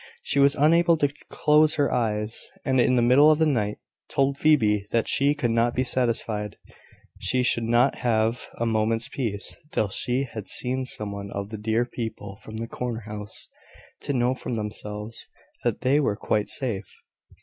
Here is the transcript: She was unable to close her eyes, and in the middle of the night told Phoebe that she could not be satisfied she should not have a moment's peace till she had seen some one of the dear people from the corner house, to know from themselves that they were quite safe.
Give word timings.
She 0.23 0.39
was 0.39 0.55
unable 0.55 0.97
to 0.97 1.13
close 1.29 1.75
her 1.75 1.93
eyes, 1.93 2.49
and 2.65 2.79
in 2.81 2.95
the 2.95 3.03
middle 3.03 3.29
of 3.29 3.37
the 3.37 3.45
night 3.45 3.77
told 4.09 4.35
Phoebe 4.35 4.87
that 4.91 5.07
she 5.07 5.35
could 5.35 5.51
not 5.51 5.75
be 5.75 5.83
satisfied 5.83 6.57
she 7.19 7.43
should 7.43 7.65
not 7.65 7.99
have 7.99 8.47
a 8.55 8.65
moment's 8.65 9.09
peace 9.09 9.59
till 9.69 9.89
she 9.89 10.23
had 10.23 10.47
seen 10.47 10.85
some 10.85 11.11
one 11.11 11.29
of 11.29 11.49
the 11.51 11.57
dear 11.59 11.85
people 11.85 12.39
from 12.41 12.57
the 12.57 12.67
corner 12.67 13.01
house, 13.01 13.47
to 13.99 14.11
know 14.11 14.33
from 14.33 14.55
themselves 14.55 15.29
that 15.63 15.81
they 15.81 15.99
were 15.99 16.15
quite 16.15 16.47
safe. 16.49 16.91